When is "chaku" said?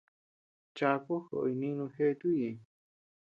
0.77-1.15